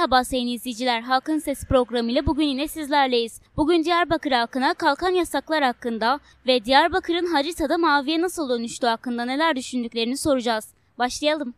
Merhaba 0.00 0.24
sayın 0.24 0.46
izleyiciler, 0.46 1.00
Halkın 1.00 1.38
Sesi 1.38 1.66
programıyla 1.66 2.26
bugün 2.26 2.44
yine 2.44 2.68
sizlerleyiz. 2.68 3.40
Bugün 3.56 3.84
Diyarbakır 3.84 4.32
halkına 4.32 4.74
kalkan 4.74 5.10
yasaklar 5.10 5.62
hakkında 5.62 6.20
ve 6.46 6.64
Diyarbakır'ın 6.64 7.26
haritada 7.26 7.78
maviye 7.78 8.20
nasıl 8.20 8.48
dönüştüğü 8.48 8.86
hakkında 8.86 9.24
neler 9.24 9.56
düşündüklerini 9.56 10.16
soracağız. 10.16 10.74
Başlayalım. 10.98 11.54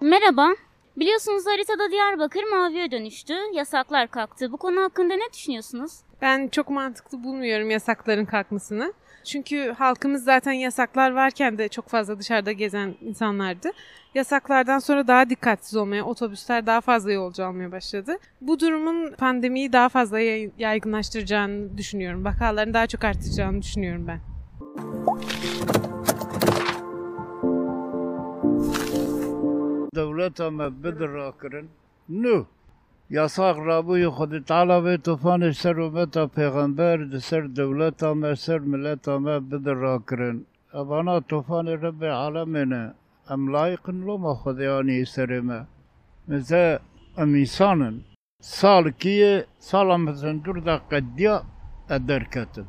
Merhaba. 0.00 0.48
Biliyorsunuz 0.96 1.46
haritada 1.46 1.90
Diyarbakır 1.90 2.44
maviye 2.44 2.90
dönüştü, 2.90 3.34
yasaklar 3.52 4.08
kalktı. 4.08 4.52
Bu 4.52 4.56
konu 4.56 4.80
hakkında 4.80 5.14
ne 5.14 5.32
düşünüyorsunuz? 5.32 5.92
Ben 6.22 6.48
çok 6.48 6.70
mantıklı 6.70 7.24
bulmuyorum 7.24 7.70
yasakların 7.70 8.24
kalkmasını. 8.24 8.92
Çünkü 9.24 9.74
halkımız 9.78 10.24
zaten 10.24 10.52
yasaklar 10.52 11.10
varken 11.10 11.58
de 11.58 11.68
çok 11.68 11.88
fazla 11.88 12.18
dışarıda 12.18 12.52
gezen 12.52 12.94
insanlardı. 13.00 13.70
Yasaklardan 14.14 14.78
sonra 14.78 15.06
daha 15.06 15.30
dikkatsiz 15.30 15.76
olmaya, 15.76 16.04
otobüsler 16.04 16.66
daha 16.66 16.80
fazla 16.80 17.12
yolcu 17.12 17.44
almaya 17.44 17.72
başladı. 17.72 18.16
Bu 18.40 18.60
durumun 18.60 19.12
pandemiyi 19.12 19.72
daha 19.72 19.88
fazla 19.88 20.20
yaygınlaştıracağını 20.58 21.78
düşünüyorum. 21.78 22.24
Vakaların 22.24 22.74
daha 22.74 22.86
çok 22.86 23.04
artacağını 23.04 23.62
düşünüyorum 23.62 24.06
ben. 24.06 24.20
Devlet 29.94 30.40
ama 30.40 30.84
bir 30.84 30.92
kirin. 31.40 31.70
Nu. 32.08 32.46
یاساق 33.16 33.58
رابوی 33.58 34.08
خود 34.08 34.38
تعالی 34.38 34.72
و 34.72 34.96
طوفان 34.96 35.52
سر 35.52 35.80
امتا 35.80 36.26
پیغمبر 36.26 36.96
د 37.12 37.18
سر 37.28 37.40
دولت 37.60 38.02
ما 38.20 38.34
سر 38.34 38.58
ملت 38.58 39.08
ما 39.24 39.38
بدر 39.50 39.98
کرن. 40.08 40.36
ابانا 40.80 41.14
طوفان 41.30 41.66
رب 41.84 42.02
العالمین 42.02 42.72
ام 43.32 43.42
لایقن 43.54 43.98
لو 44.06 44.16
ما 44.24 44.34
خدیانی 44.42 45.04
سرمه 45.14 45.58
مثل 46.28 46.78
ام 47.22 47.34
انسانن. 47.34 47.94
سال 48.40 48.90
کیه؟ 48.90 49.46
سال 49.58 49.88
مثلا 49.96 50.32
دور 50.44 50.58
دا 50.68 50.76
قدیا 50.92 51.34
ادر 51.96 52.22
کتم 52.34 52.66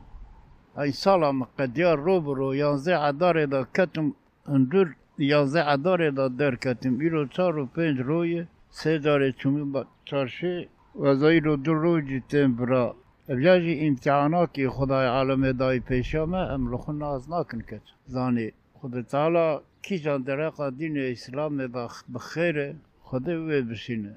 ای 0.77 0.91
سال 0.91 1.23
ام 1.23 1.43
قدیا 1.59 1.93
رو 1.93 2.15
برو. 2.21 2.55
یانزه 2.55 2.93
عدار 3.07 3.45
دا 3.45 3.61
کتم. 3.75 4.05
اندور 4.47 4.87
یازده 5.17 5.63
عدار 5.63 6.09
دا 6.09 6.27
در 6.27 6.55
کتیم 6.55 6.99
ایرو 6.99 7.25
چار 7.25 7.57
و 7.57 7.65
پنج 7.65 7.97
روی 7.99 8.45
سه 8.79 8.97
داره 8.97 9.31
چومی 9.31 9.63
با 9.73 9.81
چارشه 10.05 10.67
و 10.95 11.03
از 11.05 11.23
ایرو 11.23 11.55
دو 11.65 11.73
رو 11.73 12.01
جیتیم 12.01 12.55
برا 12.55 12.95
ابیاجی 13.29 13.73
امتحانا 13.87 14.45
که 14.45 14.69
خدای 14.69 15.07
عالم 15.07 15.51
دای 15.51 15.79
پیشامه 15.79 16.37
ام 16.37 16.73
لخون 16.73 16.97
ناز 16.97 17.23
نکن 17.31 17.59
کت. 17.69 17.81
زانی 18.07 18.51
خود 18.73 19.01
تعالی 19.01 19.59
کی 19.81 19.95
جان 19.99 20.21
درقا 20.21 20.69
دین 20.69 20.95
اسلام 20.97 21.67
بخ- 21.67 22.03
بخیره 22.15 22.75
خدا 23.01 23.33
وی 23.45 23.61
بشینه. 23.61 24.15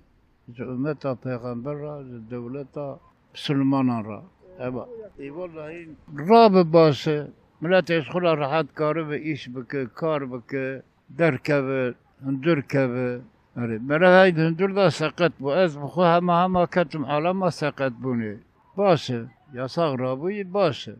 جو 0.55 0.65
امتا 0.71 1.15
پیغمبر 1.15 1.75
را 1.75 2.03
جو 2.09 2.19
دولتا 2.31 3.01
مسلمانان 3.35 4.05
را. 4.05 4.23
اما 4.61 4.87
ای 5.19 5.31
والله 5.31 5.63
این 5.65 5.97
راب 6.29 6.63
باشه. 6.63 7.29
ملت 7.63 7.91
از 7.91 8.03
خدا 8.13 8.35
راحت 8.35 8.67
کاره 8.75 9.03
و 9.03 9.11
ایش 9.11 9.49
بکه 9.49 9.87
کار 10.01 10.27
بکه 10.27 10.83
درکبه 11.19 11.95
درکبه 12.43 13.09
آره 13.11 13.34
Hani 13.55 13.79
merhaba 13.79 14.37
dündür 14.37 14.77
da 14.77 14.91
sakat 14.91 15.33
bu. 15.41 15.55
Ez 15.55 15.81
bu 15.81 15.97
hama 15.97 16.37
hama 16.37 16.67
katum 16.67 17.05
alama 17.05 17.51
sakat 17.51 17.93
bunu. 18.03 18.37
Başı. 18.77 19.27
Yasak 19.55 20.01
rabuyu 20.01 20.55
başı. 20.55 20.97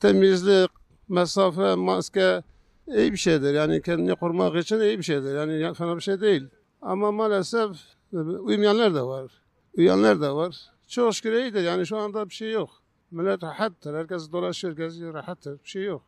Temizlik, 0.00 0.70
mesafe, 1.08 1.74
maske 1.74 2.42
iyi 2.86 3.12
bir 3.12 3.16
şeydir. 3.16 3.54
Yani 3.54 3.82
kendini 3.82 4.14
korumak 4.14 4.56
için 4.56 4.80
iyi 4.80 4.98
bir 4.98 5.02
şeydir. 5.02 5.36
Yani 5.36 5.74
fena 5.74 5.96
bir 5.96 6.02
şey 6.02 6.20
değil. 6.20 6.48
Ama 6.82 7.12
maalesef 7.12 7.70
e, 8.12 8.16
uymayanlar 8.16 8.94
da 8.94 9.08
var. 9.08 9.32
Uyanlar 9.76 10.20
da 10.20 10.36
var. 10.36 10.56
Çok 10.88 11.14
şükür 11.14 11.32
iyidir. 11.32 11.62
Yani 11.62 11.86
şu 11.86 11.96
anda 11.96 12.28
bir 12.28 12.34
şey 12.34 12.52
yok. 12.52 12.70
Millet 13.10 13.42
rahattır. 13.42 13.94
Herkes 13.94 14.32
dolaşıyor, 14.32 14.76
geziyor 14.76 15.14
rahattır. 15.14 15.52
Bir 15.64 15.68
şey 15.68 15.84
yok. 15.84 16.02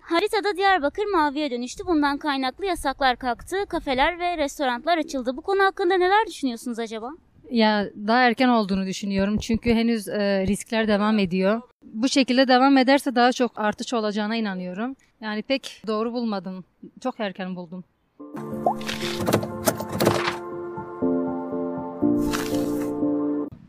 Haritada 0.00 0.56
Diyarbakır 0.56 1.04
maviye 1.04 1.50
dönüştü. 1.50 1.86
Bundan 1.86 2.18
kaynaklı 2.18 2.66
yasaklar 2.66 3.16
kalktı, 3.16 3.56
kafeler 3.68 4.18
ve 4.18 4.36
restoranlar 4.36 4.98
açıldı. 4.98 5.36
Bu 5.36 5.42
konu 5.42 5.62
hakkında 5.62 5.94
neler 5.96 6.26
düşünüyorsunuz 6.26 6.78
acaba? 6.78 7.10
Ya 7.50 7.86
daha 8.06 8.22
erken 8.22 8.48
olduğunu 8.48 8.86
düşünüyorum 8.86 9.38
çünkü 9.38 9.70
henüz 9.74 10.08
e, 10.08 10.46
riskler 10.46 10.88
devam 10.88 11.18
ediyor. 11.18 11.60
Bu 11.82 12.08
şekilde 12.08 12.48
devam 12.48 12.76
ederse 12.76 13.14
daha 13.14 13.32
çok 13.32 13.52
artış 13.56 13.94
olacağına 13.94 14.36
inanıyorum. 14.36 14.96
Yani 15.20 15.42
pek 15.42 15.82
doğru 15.86 16.12
bulmadım. 16.12 16.64
Çok 17.00 17.20
erken 17.20 17.56
buldum. 17.56 17.84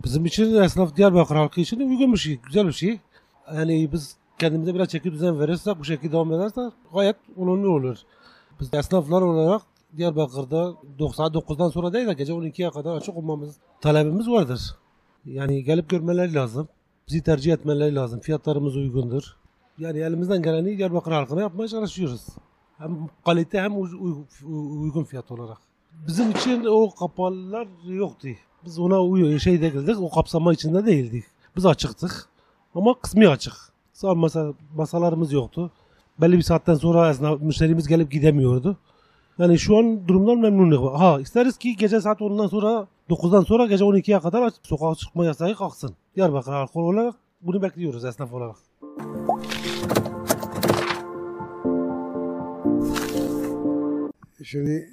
Bizim 0.07 0.25
için 0.25 0.55
esnaf 0.55 0.95
Diyarbakır 0.95 1.35
halkı 1.35 1.61
için 1.61 1.79
uygun 1.79 2.13
bir 2.13 2.17
şey, 2.17 2.39
güzel 2.45 2.67
bir 2.67 2.71
şey. 2.71 2.99
Yani 3.55 3.89
biz 3.91 4.15
kendimize 4.39 4.75
biraz 4.75 4.87
çeki 4.87 5.11
düzen 5.11 5.39
verirsek, 5.39 5.79
bu 5.79 5.83
şekilde 5.83 6.11
devam 6.11 6.33
ederse 6.33 6.61
gayet 6.93 7.15
olumlu 7.37 7.69
olur. 7.69 7.97
Biz 8.59 8.73
esnaflar 8.73 9.21
olarak 9.21 9.61
Diyarbakır'da 9.97 10.73
99'dan 10.99 11.69
sonra 11.69 11.93
değil 11.93 12.07
de 12.07 12.13
gece 12.13 12.33
12'ye 12.33 12.69
kadar 12.69 12.95
açık 12.95 13.17
olmamız 13.17 13.55
talebimiz 13.81 14.29
vardır. 14.29 14.61
Yani 15.25 15.63
gelip 15.63 15.89
görmeleri 15.89 16.33
lazım. 16.33 16.67
Bizi 17.07 17.23
tercih 17.23 17.53
etmeleri 17.53 17.95
lazım. 17.95 18.19
Fiyatlarımız 18.19 18.75
uygundur. 18.75 19.23
Yani 19.77 19.99
elimizden 19.99 20.41
geleni 20.41 20.77
Diyarbakır 20.77 21.11
halkına 21.11 21.41
yapmaya 21.41 21.67
çalışıyoruz. 21.67 22.25
Hem 22.77 23.09
kalite 23.25 23.61
hem 23.61 23.81
uy- 23.81 23.97
uy- 23.99 24.81
uygun 24.83 25.03
fiyat 25.03 25.31
olarak. 25.31 25.57
Bizim 26.07 26.31
için 26.31 26.65
o 26.65 26.89
kapalılar 26.95 27.67
yoktu. 27.87 28.27
Biz 28.65 28.79
ona 28.79 29.01
uy- 29.03 29.39
şey 29.39 29.61
değildik, 29.61 29.97
o 30.01 30.09
kapsama 30.09 30.53
içinde 30.53 30.85
değildik. 30.85 31.23
Biz 31.57 31.65
açıktık 31.65 32.29
ama 32.75 32.99
kısmi 33.01 33.29
açık. 33.29 33.53
Sağ 33.93 34.15
masa, 34.15 34.53
masalarımız 34.75 35.31
yoktu. 35.33 35.71
Belli 36.21 36.37
bir 36.37 36.41
saatten 36.41 36.75
sonra 36.75 37.09
esnaf, 37.09 37.41
müşterimiz 37.41 37.87
gelip 37.87 38.11
gidemiyordu. 38.11 38.77
Yani 39.39 39.59
şu 39.59 39.77
an 39.77 40.07
durumdan 40.07 40.37
memnunum. 40.37 40.93
Ha 40.95 41.19
isteriz 41.21 41.57
ki 41.57 41.75
gece 41.75 42.01
saat 42.01 42.21
10'dan 42.21 42.47
sonra 42.47 42.87
9'dan 43.09 43.41
sonra 43.43 43.65
gece 43.65 43.83
12'ye 43.83 44.19
kadar 44.19 44.41
aç- 44.41 44.55
sokağa 44.63 44.95
çıkma 44.95 45.25
yasağı 45.25 45.55
kalksın. 45.55 45.95
Diyarbakır 46.15 46.51
halkı 46.51 46.79
olarak 46.79 47.15
bunu 47.41 47.61
bekliyoruz 47.61 48.05
esnaf 48.05 48.33
olarak. 48.33 48.55
Şimdi 54.43 54.89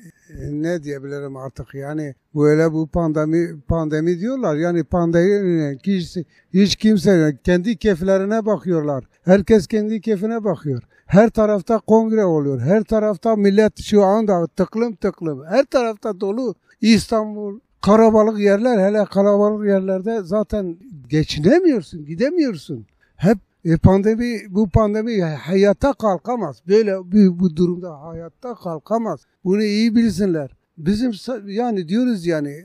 ne 0.51 0.83
diyebilirim 0.83 1.37
artık 1.37 1.75
yani 1.75 2.15
böyle 2.35 2.73
bu 2.73 2.87
pandemi 2.87 3.61
pandemi 3.61 4.21
diyorlar 4.21 4.57
yani 4.57 4.85
pandemi 4.85 5.79
hiç, 5.85 6.17
hiç 6.55 6.77
kimse 6.77 7.39
kendi 7.45 7.77
keyiflerine 7.77 8.47
bakıyorlar. 8.47 9.05
Herkes 9.25 9.67
kendi 9.67 10.01
keyfine 10.01 10.45
bakıyor. 10.45 10.83
Her 11.07 11.31
tarafta 11.31 11.79
kongre 11.79 12.25
oluyor. 12.25 12.61
Her 12.61 12.83
tarafta 12.83 13.37
millet 13.37 13.83
şu 13.83 14.05
anda 14.05 14.47
tıklım 14.47 14.95
tıklım. 14.95 15.45
Her 15.47 15.65
tarafta 15.65 16.21
dolu. 16.21 16.55
İstanbul 16.81 17.61
karabalık 17.83 18.39
yerler 18.39 18.89
hele 18.89 19.05
kalabalık 19.05 19.67
yerlerde 19.67 20.23
zaten 20.23 20.77
geçinemiyorsun, 21.09 22.05
gidemiyorsun. 22.07 22.87
Hep 23.17 23.39
e, 23.65 23.77
pandemi 23.77 24.41
bu 24.49 24.69
pandemi 24.69 25.22
hayatta 25.22 25.93
kalkamaz. 25.93 26.63
Böyle 26.69 26.99
bu, 26.99 27.41
bu 27.41 27.57
durumda 27.57 28.01
hayatta 28.01 28.55
kalkamaz. 28.55 29.21
Bunu 29.45 29.63
iyi 29.63 29.95
bilsinler. 29.95 30.51
Bizim 30.78 31.13
yani 31.47 31.89
diyoruz 31.89 32.27
yani 32.27 32.65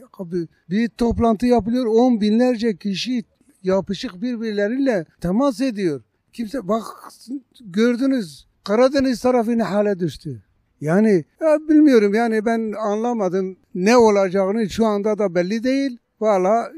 bir 0.69 0.89
toplantı 0.89 1.45
yapılıyor 1.45 1.85
on 1.85 2.21
binlerce 2.21 2.77
kişi 2.77 3.23
yapışık 3.63 4.21
birbirleriyle 4.21 5.05
temas 5.21 5.61
ediyor. 5.61 6.01
Kimse 6.33 6.67
bak 6.67 6.83
gördünüz 7.61 8.49
Karadeniz 8.63 9.21
tarafı 9.21 9.57
ne 9.57 9.63
hale 9.63 9.99
düştü. 9.99 10.43
Yani 10.81 11.25
ya 11.41 11.59
bilmiyorum 11.69 12.13
yani 12.13 12.45
ben 12.45 12.71
anlamadım 12.71 13.57
ne 13.75 13.97
olacağını 13.97 14.69
şu 14.69 14.85
anda 14.85 15.17
da 15.17 15.35
belli 15.35 15.63
değil. 15.63 15.97
Valla 16.19 16.71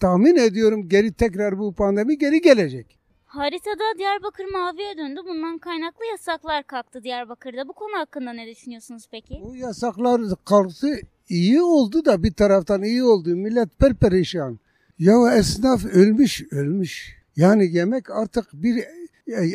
tahmin 0.00 0.36
ediyorum 0.36 0.88
geri 0.88 1.12
tekrar 1.12 1.58
bu 1.58 1.74
pandemi 1.74 2.18
geri 2.18 2.40
gelecek. 2.40 2.95
Haritada 3.36 3.98
Diyarbakır 3.98 4.44
maviye 4.44 4.98
döndü. 4.98 5.20
Bundan 5.28 5.58
kaynaklı 5.58 6.04
yasaklar 6.04 6.66
kalktı 6.66 7.02
Diyarbakır'da. 7.02 7.68
Bu 7.68 7.72
konu 7.72 7.98
hakkında 7.98 8.32
ne 8.32 8.46
düşünüyorsunuz 8.46 9.06
peki? 9.10 9.40
Bu 9.44 9.56
yasaklar 9.56 10.20
kalktı 10.44 11.00
iyi 11.28 11.62
oldu 11.62 12.04
da 12.04 12.22
bir 12.22 12.32
taraftan 12.32 12.82
iyi 12.82 13.04
oldu. 13.04 13.28
Millet 13.28 13.78
perperişan. 13.78 14.58
Ya 14.98 15.34
esnaf 15.36 15.84
ölmüş 15.84 16.52
ölmüş. 16.52 17.16
Yani 17.36 17.76
yemek 17.76 18.10
artık 18.10 18.52
bir 18.52 18.84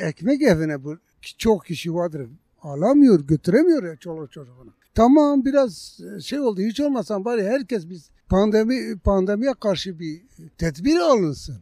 ekmek 0.02 0.42
evine 0.42 0.84
bu 0.84 0.98
çok 1.38 1.66
kişi 1.66 1.94
vardır. 1.94 2.30
Alamıyor 2.62 3.28
götüremiyor 3.28 3.84
ya 3.84 3.96
çoluk 3.96 4.32
çocuğunu. 4.32 4.74
Tamam 4.96 5.46
biraz 5.46 6.02
şey 6.24 6.40
oldu 6.40 6.62
hiç 6.62 6.80
olmasan 6.80 7.26
bari 7.26 7.44
herkes 7.44 7.90
biz 7.90 8.10
pandemi 8.30 9.00
pandemiye 9.00 9.54
karşı 9.54 10.00
bir 10.00 10.22
tedbir 10.58 10.96
alınsın. 10.96 11.58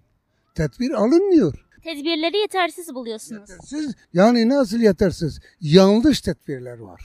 Tedbir 0.56 0.92
alınmıyor. 0.92 1.69
Tedbirleri 1.84 2.38
yetersiz 2.38 2.96
buluyorsunuz. 2.96 3.50
Yetersiz 3.50 3.96
yani 4.14 4.50
nasıl 4.50 4.80
yetersiz? 4.80 5.40
Yanlış 5.62 6.22
tedbirler 6.22 6.80
var. 6.80 7.02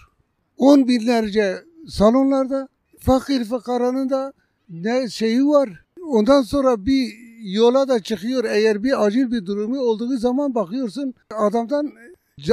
On 0.57 0.89
binlerce 0.89 1.57
salonlarda 1.89 2.69
fakir 2.99 3.45
fakaranın 3.45 4.11
da 4.11 4.33
ne 4.69 5.09
şeyi 5.09 5.47
var. 5.47 5.85
Ondan 6.07 6.43
sonra 6.43 6.87
bir 6.87 7.15
yola 7.43 7.89
da 7.89 8.01
çıkıyor 8.01 8.45
eğer 8.45 8.83
bir 8.83 9.07
acil 9.07 9.31
bir 9.31 9.47
durumu 9.47 9.81
olduğu 9.81 10.17
zaman 10.17 10.55
bakıyorsun 10.55 11.15
adamdan 11.31 11.93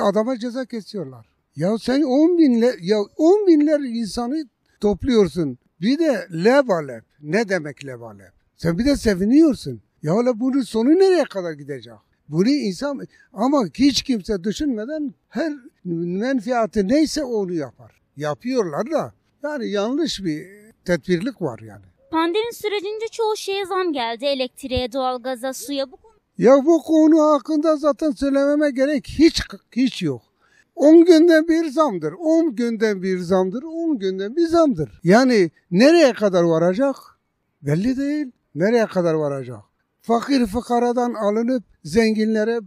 adama 0.01 0.39
ceza 0.39 0.65
kesiyorlar. 0.65 1.25
Ya 1.55 1.77
sen 1.77 2.01
on 2.01 2.37
binler 2.37 2.75
ya 2.81 2.97
on 3.17 3.47
binler 3.47 3.79
insanı 3.79 4.47
topluyorsun. 4.81 5.57
Bir 5.81 5.99
de 5.99 6.27
lebalep. 6.31 7.03
Ne 7.21 7.49
demek 7.49 7.85
lebalep? 7.85 8.31
Sen 8.57 8.77
bir 8.77 8.85
de 8.85 8.95
seviniyorsun. 8.95 9.81
Ya 10.03 10.25
la 10.25 10.39
bunun 10.39 10.61
sonu 10.61 10.89
nereye 10.89 11.23
kadar 11.23 11.51
gidecek? 11.51 11.93
Bunu 12.31 12.49
insan 12.49 13.07
ama 13.33 13.65
hiç 13.73 14.01
kimse 14.01 14.43
düşünmeden 14.43 15.13
her 15.29 15.53
menfaati 15.83 16.87
neyse 16.87 17.23
onu 17.23 17.53
yapar. 17.53 18.01
Yapıyorlar 18.17 18.91
da 18.91 19.13
yani 19.43 19.69
yanlış 19.69 20.23
bir 20.23 20.47
tedbirlik 20.85 21.41
var 21.41 21.59
yani. 21.59 21.85
Pandemi 22.11 22.53
sürecince 22.53 23.07
çoğu 23.11 23.37
şeye 23.37 23.65
zam 23.65 23.93
geldi. 23.93 24.25
Elektriğe, 24.25 24.93
doğalgaza, 24.93 25.53
suya. 25.53 25.91
Bu 25.91 25.97
Ya 26.37 26.65
bu 26.65 26.83
konu 26.83 27.21
hakkında 27.21 27.77
zaten 27.77 28.11
söylememe 28.11 28.71
gerek 28.71 29.07
hiç 29.07 29.41
hiç 29.71 30.01
yok. 30.01 30.21
10 30.75 31.05
günden 31.05 31.47
bir 31.47 31.69
zamdır. 31.69 32.13
10 32.19 32.55
günden 32.55 33.01
bir 33.01 33.19
zamdır. 33.19 33.63
10 33.63 33.99
günden 33.99 34.35
bir 34.35 34.47
zamdır. 34.47 34.99
Yani 35.03 35.51
nereye 35.71 36.13
kadar 36.13 36.43
varacak? 36.43 36.95
Belli 37.61 37.97
değil. 37.97 38.31
Nereye 38.55 38.85
kadar 38.85 39.13
varacak? 39.13 39.70
Fakir 40.01 40.45
fıkaradan 40.45 41.13
alınıp 41.13 41.63
zenginlere 41.83 42.59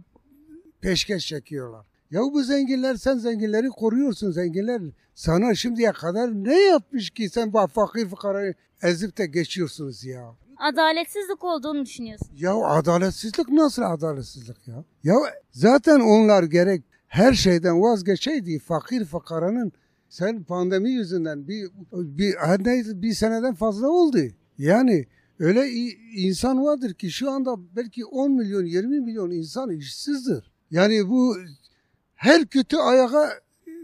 peşkeş 0.81 1.27
çekiyorlar. 1.27 1.85
Ya 2.11 2.21
bu 2.21 2.43
zenginler 2.43 2.95
sen 2.95 3.17
zenginleri 3.17 3.69
koruyorsun 3.69 4.31
zenginler. 4.31 4.81
Sana 5.15 5.55
şimdiye 5.55 5.91
kadar 5.91 6.31
ne 6.31 6.61
yapmış 6.61 7.09
ki 7.09 7.29
sen 7.29 7.53
bu 7.53 7.67
fakir 7.67 8.09
fıkarayı 8.09 8.53
ezip 8.83 9.17
de 9.17 9.25
geçiyorsunuz 9.25 10.05
ya. 10.05 10.35
adaletsizlik 10.57 11.43
olduğunu 11.43 11.85
düşünüyorsun. 11.85 12.27
Ya 12.37 12.55
adaletsizlik 12.55 13.49
nasıl 13.49 13.81
adaletsizlik 13.81 14.67
ya? 14.67 14.83
Ya 15.03 15.15
zaten 15.51 15.99
onlar 15.99 16.43
gerek 16.43 16.83
her 17.07 17.33
şeyden 17.33 17.81
vazgeçeydi 17.81 18.59
fakir 18.59 19.05
fakaranın 19.05 19.71
sen 20.09 20.43
pandemi 20.43 20.91
yüzünden 20.91 21.47
bir, 21.47 21.69
bir 21.91 22.35
her 22.35 22.63
neyse 22.63 23.01
bir 23.01 23.13
seneden 23.13 23.53
fazla 23.55 23.87
oldu. 23.87 24.17
Yani 24.57 25.05
öyle 25.39 25.69
insan 26.15 26.63
vardır 26.63 26.93
ki 26.93 27.11
şu 27.11 27.31
anda 27.31 27.55
belki 27.75 28.05
10 28.05 28.31
milyon 28.31 28.65
20 28.65 28.99
milyon 28.99 29.31
insan 29.31 29.69
işsizdir. 29.69 30.51
Yani 30.71 31.09
bu 31.09 31.37
her 32.15 32.45
kötü 32.45 32.77
ayağa 32.77 33.29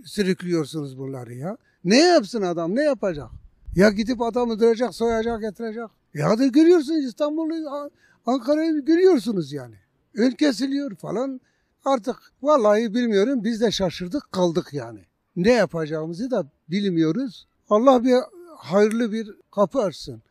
sürüklüyorsunuz 0.05 0.97
bunları 0.97 1.33
ya. 1.33 1.57
Ne 1.83 1.99
yapsın 1.99 2.41
adam 2.41 2.75
ne 2.75 2.83
yapacak? 2.83 3.29
Ya 3.75 3.89
gidip 3.89 4.21
adam 4.21 4.49
öldürecek, 4.49 4.95
soyacak, 4.95 5.41
getirecek. 5.41 5.83
Ya 6.13 6.39
da 6.39 6.47
görüyorsunuz 6.47 7.05
İstanbul'u, 7.05 7.89
Ankara'yı 8.25 8.85
görüyorsunuz 8.85 9.53
yani. 9.53 9.75
Ön 10.15 10.31
kesiliyor 10.31 10.95
falan. 10.95 11.41
Artık 11.85 12.15
vallahi 12.41 12.93
bilmiyorum 12.93 13.43
biz 13.43 13.61
de 13.61 13.71
şaşırdık 13.71 14.31
kaldık 14.31 14.69
yani. 14.73 14.99
Ne 15.35 15.51
yapacağımızı 15.51 16.31
da 16.31 16.45
bilmiyoruz. 16.69 17.47
Allah 17.69 18.03
bir 18.03 18.15
hayırlı 18.57 19.11
bir 19.11 19.31
kapı 19.51 19.79
açsın. 19.79 20.21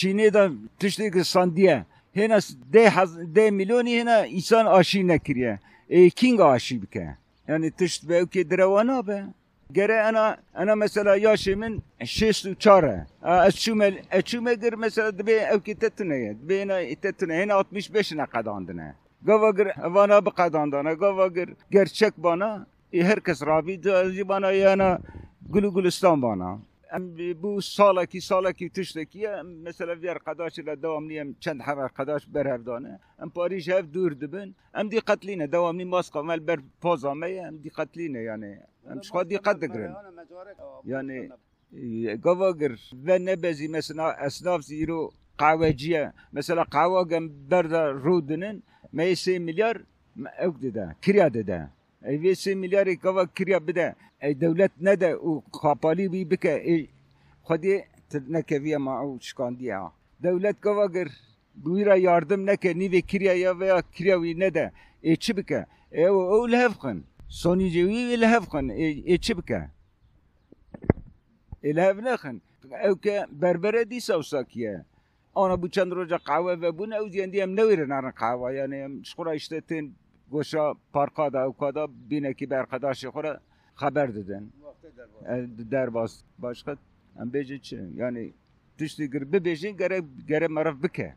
Çin'e 0.00 0.34
de 0.34 0.50
tişteki 0.78 1.24
sandiye. 1.24 1.84
Hena 2.14 2.38
de, 2.72 2.88
haz, 2.88 3.34
de 3.34 3.50
milyoni 3.50 4.00
hena 4.00 4.26
insan 4.26 4.66
aşı 4.66 5.08
nekiriye. 5.08 5.58
E, 5.90 6.10
king 6.10 6.40
aşı 6.40 6.82
bike. 6.82 7.16
Yani 7.48 7.70
tişt 7.70 8.08
ve 8.08 8.26
ki 8.26 8.50
drevana 8.50 9.06
be. 9.06 9.24
Gere 9.72 10.02
ana 10.02 10.36
ana 10.54 10.74
mesela 10.74 11.16
yaşımın 11.16 11.82
şest 12.04 12.46
u 12.46 12.54
çare. 12.54 13.06
Açume 13.22 14.02
açume 14.10 14.54
gir 14.54 14.72
mesela 14.72 15.26
de 15.26 15.36
evki 15.36 15.74
tetune. 15.74 16.36
De 16.48 16.60
hena 16.60 16.94
tetune 17.00 17.34
hena 17.34 17.54
65 17.54 18.12
ne 18.12 18.26
kadandına. 18.26 18.94
Gava 19.22 19.50
gir 19.50 19.68
bana 19.94 20.26
bu 20.26 20.30
kadandına. 20.30 20.92
Gava 20.92 21.26
gir 21.26 21.50
gerçek 21.70 22.16
bana. 22.16 22.66
E, 22.92 23.04
herkes 23.04 23.42
rabi 23.42 24.28
bana 24.28 24.52
yana 24.52 24.98
gülü 25.52 25.74
gülistan 25.74 26.22
bana. 26.22 26.58
Em 26.92 27.16
bu 27.42 27.62
salaki 27.62 28.20
salaki 28.20 28.70
tişteki 28.70 29.18
ya 29.18 29.42
mesela 29.44 30.02
bir 30.02 30.08
arkadaşla 30.08 30.82
devamlıyım 30.82 31.36
çend 31.40 31.60
her 31.60 31.76
arkadaş 31.76 32.34
berevdane. 32.34 32.98
Em 33.22 33.30
Paris 33.30 33.68
hev 33.68 33.92
dur 33.92 34.20
dibin. 34.20 34.56
Em 34.74 34.90
dikkatline 34.90 35.52
devamlı 35.52 35.86
maska 35.86 36.22
mel 36.22 36.46
ber 36.46 36.60
pozame 36.80 37.30
em 37.30 37.62
dikkatline 37.64 38.18
yani. 38.18 38.58
Em 38.90 39.04
şu 39.04 39.30
dikkat 39.30 39.60
dikirin. 39.60 39.92
Yani 40.84 41.30
e, 41.72 42.16
gavagir 42.16 42.90
ve 42.94 43.24
ne 43.24 43.42
bezi 43.42 43.68
mesela 43.68 44.16
esnaf 44.26 44.62
ziro 44.62 45.10
kahveciye 45.36 46.12
mesela 46.32 46.64
kahve 46.64 47.08
gem 47.08 47.50
berda 47.50 47.92
rudinin 47.92 48.64
meyse 48.92 49.38
milyar 49.38 49.76
evde 50.38 50.74
de 50.74 50.94
kirya 51.02 51.34
ایوی 52.08 52.34
سی 52.34 52.54
میلیاری 52.54 52.96
کوا 52.96 53.24
کریا 53.36 53.58
بده 53.58 53.96
ای 54.22 54.34
دولت 54.34 54.70
نده 54.80 55.14
و 55.14 55.40
خاپالی 55.52 56.08
بی 56.08 56.24
بکه 56.24 56.54
ای 56.64 56.88
خودی 57.42 57.80
ترنکه 58.10 58.58
ویا 58.58 58.78
معو 58.78 59.18
شکاندی 59.20 59.70
ها 59.70 59.92
دولت 60.22 60.56
کوا 60.64 60.88
گر 60.88 61.08
بویرا 61.62 61.96
یاردم 61.96 62.50
نکه 62.50 62.74
نیوی 62.74 63.02
کریا 63.02 63.34
یا 63.34 63.54
ویا 63.54 63.82
کریا 63.94 64.20
وی 64.20 64.34
نده 64.34 64.72
ای 65.00 65.16
چی 65.16 65.32
بکه 65.32 65.66
ای 65.92 66.04
او 66.04 66.20
او 66.20 66.46
لحف 66.46 66.74
کن 66.82 67.04
سونی 67.28 67.70
جوی 67.70 68.04
وی 68.08 68.16
لحف 68.16 68.48
کن 68.48 68.70
ای, 68.70 68.84
ای 69.06 69.18
چی 69.18 69.34
بکه 69.34 69.68
ای 71.62 71.72
لحف 71.72 71.96
نخن 71.96 72.40
او 72.84 72.94
که 72.94 73.26
بربره 73.40 73.84
دی 73.84 74.00
سوساکیه 74.00 74.84
آنا 75.34 75.56
بو 75.56 75.68
چند 75.68 75.92
روز 75.92 76.12
قهوه 76.12 76.52
و 76.52 76.72
بون 76.72 76.92
او 76.92 77.08
زیندی 77.08 77.40
هم 77.40 77.50
نویرن 77.50 78.10
قهوه 78.10 78.54
یعنی 78.54 79.04
شخورا 79.04 79.32
اشتتین 79.32 79.94
goşa 80.30 80.74
parka 80.92 81.32
da 81.32 81.48
o 81.48 81.52
kadar 81.52 81.90
bineki 82.10 82.50
bir 82.50 82.54
arkadaşı 82.54 83.00
şura 83.00 83.40
haber 83.74 84.14
dedin 84.14 84.52
derbas 85.70 86.20
başka 86.38 86.76
em 87.20 87.28
bêjin 87.28 87.60
çi 87.60 87.80
yani 87.96 88.32
tiştî 88.78 89.10
gir 89.10 89.22
bibêjin 89.22 89.76
gere 89.78 90.00
gere 90.28 90.48
meriv 90.48 90.82
bike 90.82 91.14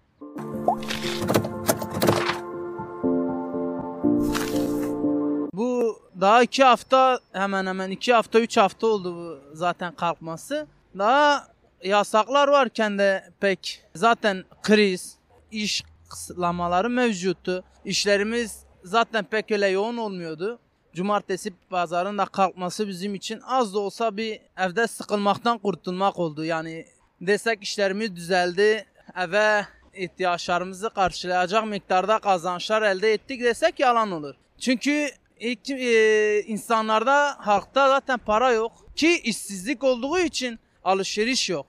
Bu 5.53 5.99
daha 6.21 6.43
iki 6.43 6.63
hafta 6.63 7.19
hemen 7.31 7.65
hemen 7.65 7.91
iki 7.91 8.13
hafta 8.13 8.39
üç 8.39 8.57
hafta 8.57 8.87
oldu 8.87 9.15
bu 9.15 9.55
zaten 9.55 9.95
kalkması. 9.95 10.67
Daha 10.97 11.47
yasaklar 11.83 12.47
varken 12.47 12.97
de 12.97 13.23
pek 13.39 13.85
zaten 13.95 14.43
kriz, 14.61 15.17
iş 15.51 15.83
kısıtlamaları 16.09 16.89
mevcuttu. 16.89 17.63
İşlerimiz 17.85 18.65
zaten 18.83 19.23
pek 19.23 19.51
öyle 19.51 19.67
yoğun 19.67 19.97
olmuyordu. 19.97 20.59
Cumartesi 20.93 21.53
pazarın 21.69 22.17
da 22.17 22.25
kalkması 22.25 22.87
bizim 22.87 23.15
için 23.15 23.41
az 23.45 23.73
da 23.73 23.79
olsa 23.79 24.17
bir 24.17 24.39
evde 24.57 24.87
sıkılmaktan 24.87 25.57
kurtulmak 25.57 26.19
oldu. 26.19 26.45
Yani 26.45 26.85
desek 27.21 27.63
işlerimiz 27.63 28.15
düzeldi, 28.15 28.85
eve 29.17 29.65
ihtiyaçlarımızı 29.93 30.89
karşılayacak 30.89 31.67
miktarda 31.67 32.19
kazançlar 32.19 32.81
elde 32.81 33.13
ettik 33.13 33.41
desek 33.43 33.79
yalan 33.79 34.11
olur. 34.11 34.35
Çünkü 34.59 35.07
ilk, 35.39 35.69
e, 35.69 36.41
insanlarda, 36.41 37.35
halkta 37.37 37.87
zaten 37.87 38.17
para 38.17 38.51
yok. 38.51 38.71
Ki 38.95 39.19
işsizlik 39.23 39.83
olduğu 39.83 40.19
için 40.19 40.59
alışveriş 40.83 41.49
yok. 41.49 41.65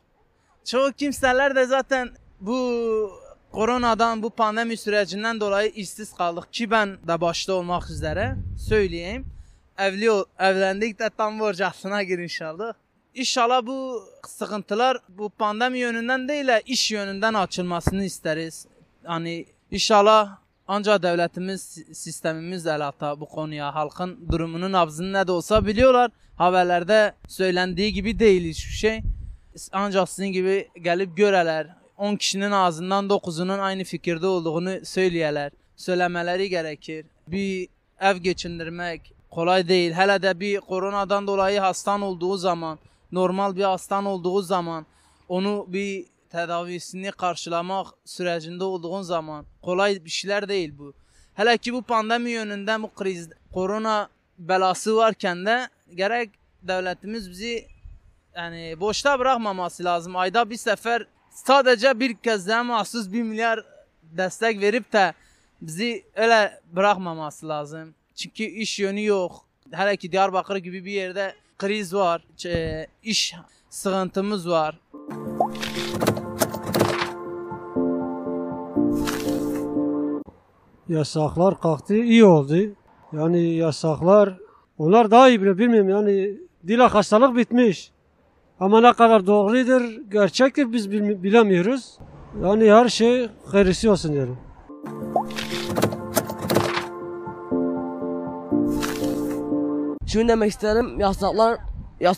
Çoğu 0.65 0.93
kimseler 0.93 1.57
de 1.57 1.67
zaten 1.67 2.11
bu 2.41 3.24
koronadan, 3.55 4.23
bu 4.23 4.31
pandemi 4.31 4.77
sürecinden 4.77 5.41
dolayı 5.41 5.71
işsiz 5.71 6.13
kaldık. 6.13 6.53
Ki 6.53 6.71
ben 6.71 6.99
de 7.09 7.21
başta 7.21 7.53
olmak 7.53 7.91
üzere 7.91 8.37
söyleyeyim. 8.69 9.27
Evli 9.79 10.11
ol- 10.11 10.25
evlendik 10.39 10.99
de 10.99 11.11
tam 11.19 11.41
borcasına 11.41 12.03
gir 12.03 12.19
inşallah. 12.19 12.73
İnşallah 13.15 13.67
bu 13.67 14.03
sıkıntılar 14.29 14.99
bu 15.09 15.29
pandemi 15.29 15.79
yönünden 15.79 16.29
değil 16.29 16.47
de 16.47 16.63
iş 16.67 16.91
yönünden 16.93 17.35
açılmasını 17.35 18.05
isteriz. 18.05 18.67
Hani 19.05 19.47
inşallah 19.71 20.37
ancak 20.67 21.03
devletimiz, 21.03 21.63
sistemimiz 21.93 22.67
el 22.67 22.89
ata 22.89 23.21
bu 23.21 23.29
konuya. 23.29 23.75
Halkın 23.75 24.29
durumunun 24.33 24.73
nabzını 24.73 25.13
ne 25.13 25.27
de 25.27 25.33
olsa 25.33 25.67
biliyorlar. 25.67 26.11
Haberlerde 26.37 27.15
söylendiği 27.29 27.93
gibi 27.93 28.19
değil 28.19 28.45
hiçbir 28.45 28.73
şey. 28.73 29.01
Ancak 29.73 30.09
sizin 30.09 30.33
gibi 30.33 30.69
gelip 30.83 31.17
göreler. 31.17 31.84
10 31.99 32.17
kişinin 32.17 32.51
ağzından 32.51 33.09
9'unun 33.09 33.61
aynı 33.61 33.85
fikirde 33.85 34.27
olduğunu 34.27 34.87
söyleyeler. 34.87 35.53
Söylemeleri 35.77 36.49
gerekir. 36.49 37.07
Bir 37.29 37.69
ev 38.01 38.17
geçindirmek 38.17 39.15
kolay 39.31 39.69
değil. 39.69 39.93
Hele 39.93 40.23
de 40.23 40.41
bir 40.41 40.61
koronadan 40.61 41.27
dolayı 41.27 41.61
hastan 41.61 42.03
olduğu 42.03 42.37
zaman, 42.37 42.79
normal 43.13 43.57
bir 43.57 43.65
hastan 43.65 44.05
olduğu 44.05 44.43
zaman 44.43 44.87
onu 45.29 45.67
bir 45.69 46.07
tedavisini 46.31 47.11
karşılamak 47.11 47.87
sürecinde 48.05 48.65
olduğun 48.65 49.03
zaman 49.03 49.47
kolay 49.63 50.05
bir 50.05 50.11
şeyler 50.11 50.49
değil 50.49 50.79
bu. 50.79 50.95
Hele 51.35 51.59
ki 51.59 51.73
bu 51.73 51.83
pandemi 51.83 52.31
yönünden 52.31 52.83
bu 52.83 52.95
kriz, 52.95 53.29
korona 53.53 54.09
belası 54.39 54.97
varken 54.97 55.47
de 55.47 55.69
gerek 55.95 56.31
devletimiz 56.63 57.31
bizi 57.31 57.67
yani 58.37 58.81
boşta 58.81 59.19
bırakmaması 59.19 59.85
lazım. 59.85 60.17
Ayda 60.17 60.51
bir 60.51 60.57
sefer 60.57 61.07
sadece 61.35 62.01
bir 62.01 62.15
kez 62.15 62.49
daha 62.49 62.65
mahsus 62.65 63.13
bir 63.13 63.23
milyar 63.23 63.65
destek 64.03 64.61
verip 64.61 64.93
de 64.93 65.15
bizi 65.63 66.05
öyle 66.15 66.61
bırakmaması 66.73 67.49
lazım. 67.49 67.95
Çünkü 68.15 68.45
iş 68.45 68.79
yönü 68.81 69.05
yok. 69.05 69.45
Hele 69.71 69.97
ki 69.97 70.13
Diyarbakır 70.13 70.57
gibi 70.57 70.85
bir 70.85 70.93
yerde 70.93 71.35
kriz 71.59 71.95
var. 71.95 72.25
ç- 72.39 72.87
iş 73.03 73.35
sıkıntımız 73.71 74.49
var. 74.49 74.79
Yasaklar 80.89 81.61
kalktı 81.61 81.95
iyi 81.97 82.25
oldu. 82.25 82.57
Yani 83.13 83.55
yasaklar 83.55 84.39
onlar 84.79 85.11
daha 85.11 85.29
iyi 85.29 85.43
bile 85.43 85.59
bilmiyorum 85.59 85.89
yani 85.89 86.37
dila 86.67 86.95
hastalık 86.95 87.37
bitmiş. 87.37 87.91
Ama 88.61 88.81
ne 88.81 88.93
kadar 88.93 89.27
doğrudur, 89.27 89.83
gerçektir 90.11 90.73
biz 90.73 90.91
bilemiyoruz. 90.93 91.99
Yani 92.43 92.73
her 92.73 92.89
şey 92.89 93.29
hayırlısı 93.47 93.91
olsun 93.91 94.13
yani. 94.13 94.35
Şunu 100.07 100.29
demek 100.29 100.51
isterim 100.51 101.01
yasaklar 101.01 101.59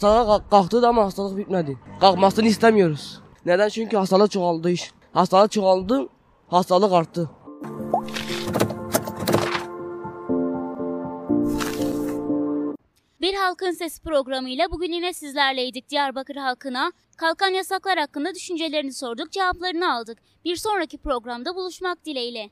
kalk- 0.00 0.50
kalktı 0.50 0.88
ama 0.88 1.04
hastalık 1.04 1.36
bitmedi. 1.36 1.78
Kalkmasını 2.00 2.46
istemiyoruz. 2.46 3.20
Neden? 3.46 3.68
Çünkü 3.68 3.96
hastalık 3.96 4.30
çoğaldı 4.30 4.70
iş. 4.70 4.90
Hastalık 5.12 5.52
çoğaldı, 5.52 6.08
hastalık 6.48 6.92
arttı. 6.92 7.30
Bir 13.26 13.34
Halkın 13.34 13.70
Sesi 13.70 14.02
programıyla 14.02 14.70
bugün 14.70 14.92
yine 14.92 15.12
sizlerleydik 15.12 15.88
Diyarbakır 15.88 16.36
halkına. 16.36 16.92
Kalkan 17.16 17.48
yasaklar 17.48 17.98
hakkında 17.98 18.34
düşüncelerini 18.34 18.92
sorduk, 18.92 19.32
cevaplarını 19.32 19.94
aldık. 19.94 20.18
Bir 20.44 20.56
sonraki 20.56 20.98
programda 20.98 21.54
buluşmak 21.54 22.04
dileğiyle. 22.04 22.50